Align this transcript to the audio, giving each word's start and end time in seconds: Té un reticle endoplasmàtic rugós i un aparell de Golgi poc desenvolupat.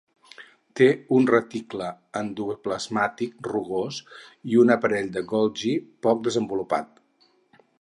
Té 0.79 0.85
un 1.17 1.27
reticle 1.31 1.89
endoplasmàtic 2.21 3.35
rugós 3.51 3.99
i 4.55 4.59
un 4.63 4.75
aparell 4.77 5.13
de 5.19 5.23
Golgi 5.35 5.75
poc 6.09 6.25
desenvolupat. 6.31 6.99